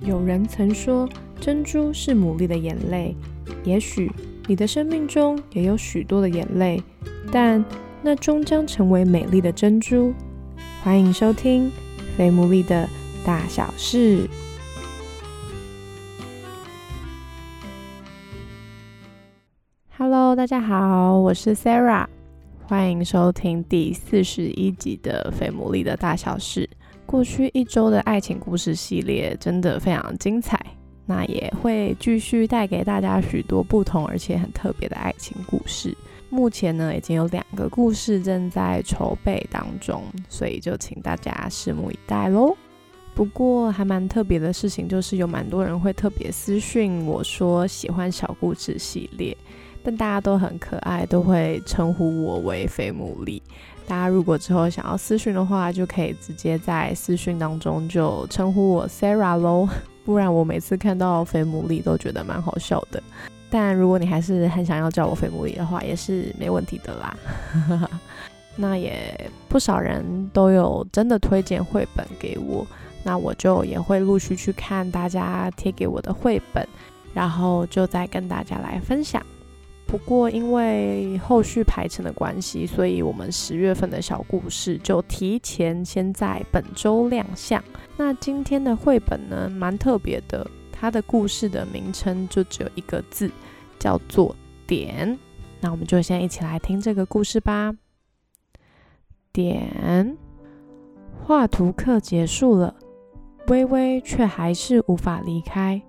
[0.00, 1.08] 有人曾说，
[1.40, 3.16] 珍珠是牡蛎的眼泪。
[3.64, 4.10] 也许
[4.46, 6.82] 你的生命中也有许多的眼泪，
[7.32, 7.62] 但
[8.02, 10.14] 那终将成为美丽的珍珠。
[10.82, 11.66] 欢迎收听
[12.16, 12.88] 《非牡蛎的
[13.24, 14.18] 大小事》。
[19.96, 22.06] Hello，大家好，我是 Sarah，
[22.62, 26.70] 欢迎收听第四十一集的《非牡蛎的大小事》。
[27.08, 30.60] 过去一周的爱情故事系列真的非常精彩，
[31.06, 35.96] 那也会继续带给大家许多不同而且很特别的爱情故事。
[36.28, 42.54] 目前呢，已经有两个故事正在筹备当中，所以就请大家拭目以待喽。
[43.14, 49.34] 不过还蛮特别的事情，就是有蛮多人会特别私讯我说喜欢小故事系列，
[49.82, 53.40] 但大家都很可爱，都会称呼我为飞牡蛎。
[53.88, 59.66] 大家如果之后想要私讯的话，就可以直接在私讯当中就称呼我 Sarah 喽，
[60.04, 63.02] 不然我每次看到飞牡蛎都觉得蛮好笑的。
[63.48, 67.16] 但如果你还是很想要叫我飞牡蛎的话，也是没问题的啦。
[68.56, 72.66] 那也不少人都有真的推荐绘本给我，
[73.02, 76.68] 那我就也会陆续去看大家贴给我的绘本，
[77.14, 79.24] 然后就再跟大家来分享。
[79.88, 87.64] 不过，因为后续排程的关系，所以我们十月份的小故事就提前先在本周亮相。
[87.96, 93.30] 那今天的绘本呢，蛮特别的，它的故事的名称就只有一个字，
[93.78, 94.36] 叫做
[94.68, 95.18] “点”。
[95.58, 97.74] 那我们就先一起来听这个故事吧。
[99.32, 100.18] 点，
[101.24, 102.74] 画图课结束了，
[103.46, 105.80] 微微却还是无法离开。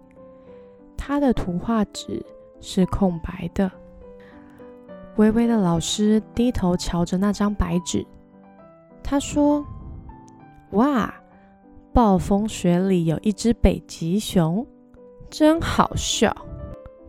[0.95, 2.25] 他的图画纸
[2.61, 3.69] 是空白的。
[5.19, 8.07] 微微的老师低头瞧着那张白纸，
[9.03, 9.65] 他说
[10.71, 11.13] ：“哇，
[11.91, 14.65] 暴风雪里有一只北极熊，
[15.29, 16.33] 真好笑。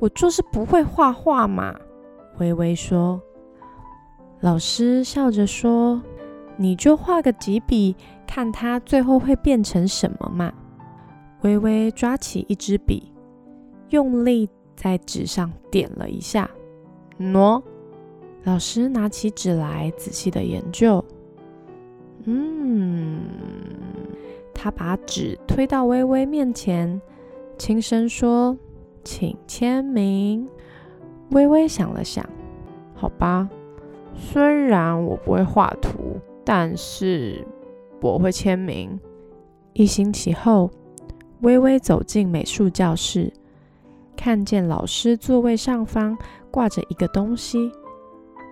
[0.01, 1.73] 我就是不会画画嘛。”
[2.39, 3.23] 微微说。
[4.41, 6.03] 老师笑着说
[6.59, 7.95] ：“你就画个几笔，
[8.27, 10.53] 看它最后会变成什么嘛。”
[11.43, 13.13] 微微抓起一支笔，
[13.91, 16.51] 用力在纸上点了一下，
[17.21, 17.63] 喏。
[18.45, 21.05] 老师拿起纸来，仔细的研究。
[22.25, 23.21] 嗯，
[24.55, 27.01] 他把纸推到微微面前，
[27.59, 28.57] 轻声说
[29.05, 30.49] ：“请签名。”
[31.33, 32.29] 微微想了想，
[32.95, 33.49] 好吧，
[34.15, 37.47] 虽然我不会画图，但是
[38.01, 38.99] 我会签名。
[39.73, 40.71] 一星期后，
[41.43, 43.33] 微微走进美术教室，
[44.17, 46.19] 看见老师座位上方
[46.51, 47.71] 挂着一个东西。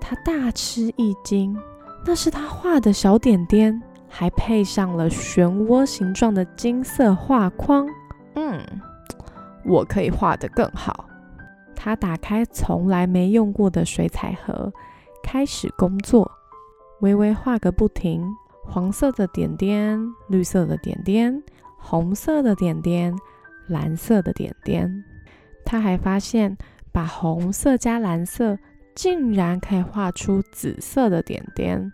[0.09, 1.55] 他大吃一惊，
[2.03, 7.87] 那是他画的小点点，还配上了漩涡形状的金色画框。
[8.35, 8.59] 嗯，
[9.67, 11.05] 我可以画得更好。
[11.77, 14.73] 他打开从来没用过的水彩盒，
[15.23, 16.31] 开始工作，
[17.01, 18.25] 微微画个不停。
[18.65, 21.43] 黄色的点点，绿色的点点，
[21.77, 23.15] 红色的点点，
[23.67, 25.05] 蓝色的点点。
[25.67, 26.57] 他还发现，
[26.93, 28.57] 把红色加蓝色。
[28.99, 31.93] 竟然可以画出紫色的点点，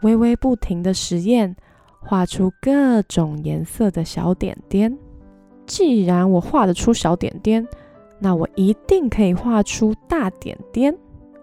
[0.00, 1.54] 微微不停的实验，
[2.00, 4.96] 画出各种颜色的小点点。
[5.66, 7.68] 既然我画得出小点点，
[8.18, 10.96] 那我一定可以画出大点点。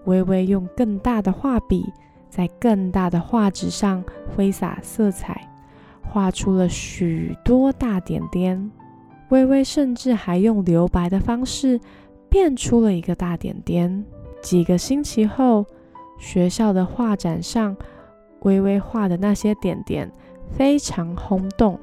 [0.05, 1.85] 微微用更大的画笔，
[2.27, 4.03] 在更大的画纸上
[4.35, 5.47] 挥洒色彩，
[6.01, 8.71] 画出了许多大点点。
[9.29, 11.79] 微微甚至还用留白的方式，
[12.29, 14.03] 变出了一个大点点。
[14.41, 15.65] 几个星期后，
[16.17, 17.75] 学校的画展上，
[18.41, 20.11] 微微画的那些点点
[20.51, 21.77] 非常轰动。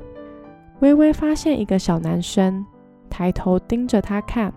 [0.80, 2.64] 微微发现一个小男生
[3.08, 4.52] 抬头盯着他看，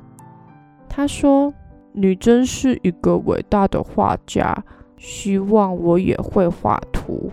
[0.90, 1.54] 他说
[1.94, 4.64] ：“你真是一个伟大的画家，
[4.98, 7.32] 希望我也会画图。”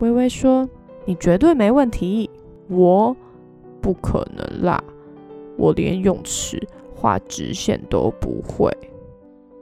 [0.00, 0.68] 微微说
[1.04, 2.28] ：“你绝对没问题。”
[2.68, 3.14] 我
[3.80, 4.82] 不可能啦，
[5.58, 8.70] 我连泳池画直线都不会。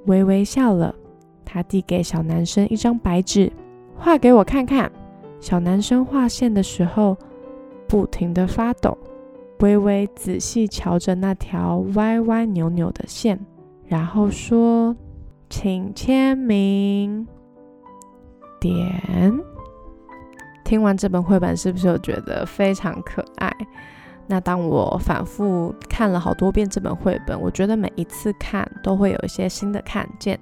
[0.07, 0.95] 微微笑了，
[1.45, 3.53] 他递给小男生一张白纸，
[3.97, 4.91] 画给我看看。
[5.41, 7.17] 小男生画线的时候
[7.89, 8.97] 不停地发抖。
[9.61, 13.39] 微微仔细瞧着那条歪歪扭扭的线，
[13.87, 14.97] 然后说
[15.51, 17.27] ：“请签名。”
[18.59, 19.39] 点。
[20.65, 23.55] 听完这本绘本，是不是有觉得非常可爱？
[24.31, 30.39] 那当我反复看了好多遍这本绘本，我觉得每一次看都会有一些新的看见。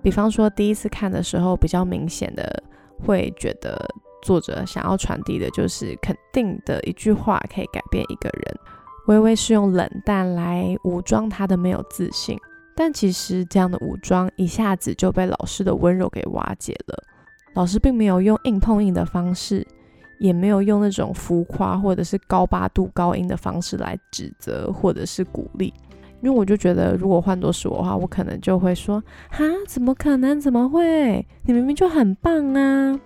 [0.00, 2.62] 比方说，第一次看的时候，比较明显的
[3.04, 3.78] 会觉得
[4.22, 8.58] 作者想要传递的就是肯定的一句话可以改变一个人。
[9.06, 12.38] 微微是用冷淡来武装他的没有自信，
[12.74, 17.04] 但其实这样的武装一下子就被老师的温柔给瓦解了。
[17.52, 19.66] 老师并没有用硬碰硬的方式，
[20.18, 25.72] 也没有用那种浮夸或者是高八度高音的方式来指责或者是鼓励。
[26.22, 30.40] 因为我就觉得，如果换作是我的话，我可能就会说：“哈，怎么可能？
[30.40, 31.26] 怎么会？
[31.42, 32.98] 你明明就很棒啊！”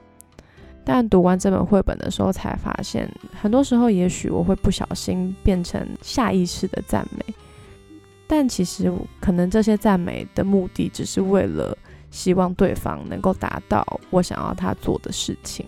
[0.86, 3.10] 但读完这本绘本的时候，才发现，
[3.40, 7.34] 很多时候也许我会不小心变成下意识的赞美，
[8.28, 11.76] 但其实可能这些赞美的目的，只是为了
[12.12, 15.66] 希望对方能够达到我想要他做的事情。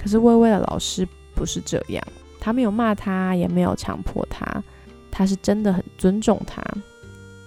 [0.00, 2.02] 可是微微的老师不是这样，
[2.40, 4.64] 他没有骂他，也没有强迫他，
[5.10, 6.64] 他是真的很尊重他，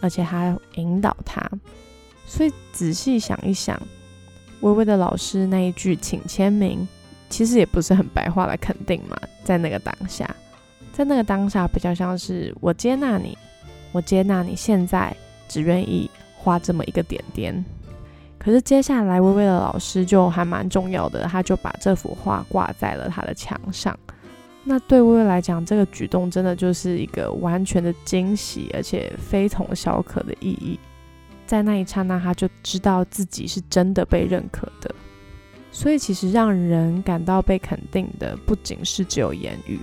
[0.02, 1.42] 而且还引导他。
[2.28, 3.82] 所以仔细想一想，
[4.62, 6.88] 微微的老师那一句请签名。
[7.30, 10.36] 其实也不是很白话的肯定嘛，在那个当下，
[10.92, 13.36] 在那个当下比较像是我接纳你，
[13.92, 15.12] 我接纳你现在
[15.48, 16.08] 只愿意
[16.38, 17.66] 画这么一个点点。
[18.44, 23.98] 可是接下来微微的老师就还蛮重要的，他就把这幅画挂在了他的墙上。
[24.66, 30.78] 那对微微来讲，这个举动真的就是一个完全的惊喜，而且非同小可的意义。
[31.46, 34.94] 在那一刹那，他就知道自己是真的被认可的。
[35.72, 39.80] 所以，其实让人感到被肯定的，不仅是只有言语，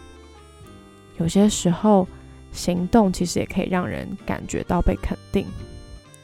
[1.18, 2.06] 有些时候
[2.52, 5.46] 行动其实也可以让人感觉到被肯定。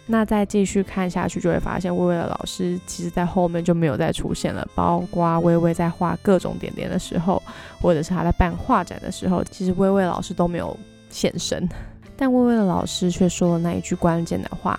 [0.06, 7.42] 那再继续看下去，就会发现微微的老师其实在后面就没有再出现了，包括微微在画各种点点的时候，
[7.80, 10.76] 或者是他在办画展的时候，其实微微老师都没有
[11.10, 11.68] 现身，
[12.16, 14.78] 但微微的老师却说了那一句关键的话，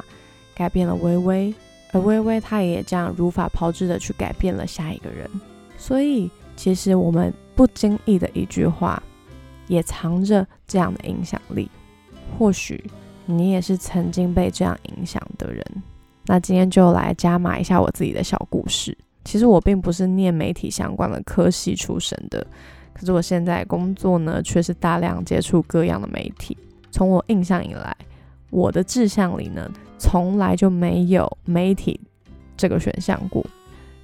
[0.56, 1.54] 改变了微微。
[1.94, 5.30] 而微微，他也这样如法炮制的去改变了下一个人，
[5.78, 9.02] 所以其实我们不经意的一句话，
[9.68, 11.72] 也藏着这样的影响力。
[12.38, 12.84] 或许
[13.28, 15.64] 你也是曾经被这样影响的人。
[16.26, 18.98] 那今天就来加码一下我自己的小故事。
[19.24, 22.46] 其实我并不是念媒体相关的科系出身的，
[22.94, 26.58] 可是我现在工作呢，却是大量接触各样的媒体。
[26.90, 27.96] 从我印象以来，
[28.50, 29.70] 我的志向里呢。
[30.00, 32.00] 从来就没有媒体
[32.56, 33.44] 这个选项过，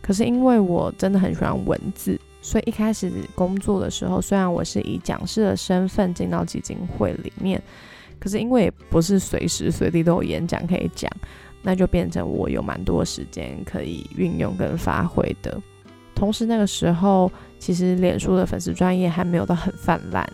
[0.01, 7.61] 可是因为我真的很喜欢文字，所以一开始工作的时候，虽然我是以讲师的身份进到基金会里面，
[8.19, 11.11] 可是因为不是随时随地都有演讲可以讲，
[11.61, 15.59] 那就变成我有蛮多时间可以运用跟发挥的。
[16.15, 20.25] 同时那个时候，其实脸书的粉丝专业还没有到很泛滥，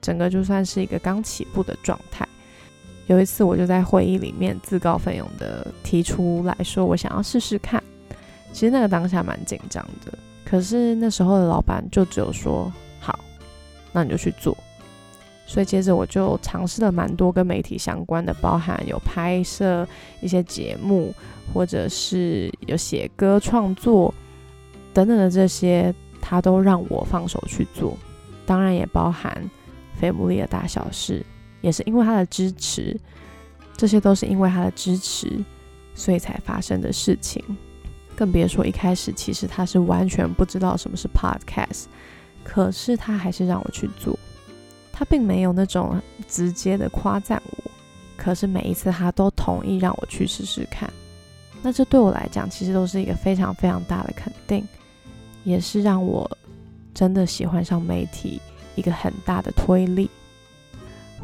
[0.00, 2.26] 整个就算是一个刚起步的状态。
[3.06, 7.82] 有一次，我就在会议里面自告奋勇的提出来说，我想要试试看。
[8.52, 13.18] 其实那个当下蛮紧张的，可是那时候的老板就只有说好，
[13.92, 14.56] 那你就去做。
[15.46, 19.86] 所以接着我就尝试了蛮多跟媒体相关的，包含有拍摄
[20.20, 21.14] 一些节目，
[21.52, 24.12] 或者是有写歌创作
[24.92, 27.96] 等等的这些，他都让我放手去做。
[28.46, 29.50] 当然也包含
[29.98, 31.24] 菲姆利的大小事。
[31.60, 32.94] 也是因为他的支持，
[33.74, 35.42] 这些都是因为他的支持，
[35.94, 37.42] 所以才发生的事情。
[38.14, 41.84] 更别说一开始，其实他是完全不知道什么是 podcast，
[42.44, 44.14] 可是他还是让我去做。
[44.96, 47.70] 他并没有那种直接的夸赞我，
[48.16, 50.88] 可是每一次他都同意让我去试试看。
[51.60, 54.64] 那这对我来讲，其实都是一个非常非常大的肯定，
[55.42, 56.30] 也是让我
[56.94, 58.40] 真的喜欢上媒体
[58.76, 60.08] 一个很大的推力。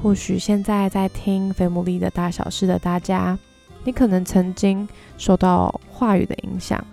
[0.03, 3.39] 或许现在在听《菲姆利的大小事》的大家，
[3.85, 6.85] 你可能曾经受到话语的影响，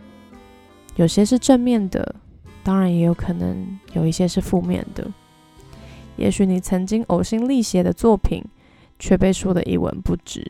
[0.95, 2.15] 有些是正面的，
[2.63, 5.09] 当然也有可能有一些是负面的。
[6.17, 8.43] 也许你曾经呕心沥血的作品，
[8.99, 10.45] 却被说的一文不值，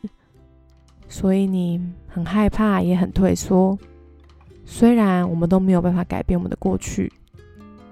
[1.08, 3.78] 所以你很害怕，也很退缩。
[4.64, 7.12] 虽然我们都没有办法改变我们的过去，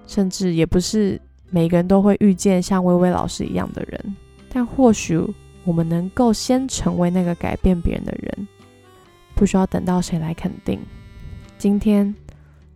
[0.06, 4.16] 甚至也不是每个人都会遇见像微微老师一样的人。
[4.48, 5.18] 但或许
[5.64, 8.48] 我们能够先成为那个改变别人的人，
[9.34, 10.80] 不需要等到谁来肯定。
[11.58, 12.14] 今天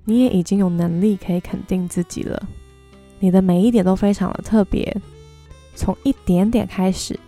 [0.05, 2.49] 你也已经有能力可以肯定自己了，
[3.21, 4.95] 你的每一点都非常的特别。
[5.77, 7.19] 从一点点开始，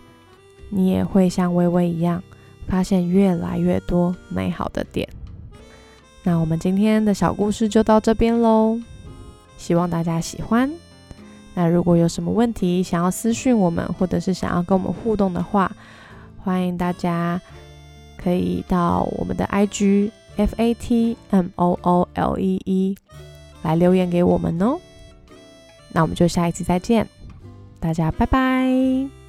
[0.69, 2.21] 你也会像微微一样，
[2.67, 5.07] 发现越来越多美好的点。
[6.23, 8.79] 那我们今天的小故事就到这边喽，
[9.57, 10.69] 希望大家喜欢。
[11.53, 15.71] 那如果有什么问题想要私讯我们，或者是想要跟我们互动的话，
[16.37, 17.39] 欢迎大家
[18.17, 22.95] 可以到我们的 IG F A T M O O L E E
[23.61, 24.79] 来留言给我们哦。
[25.93, 27.07] 那我们就下一期再见，
[27.79, 29.22] 大家拜拜。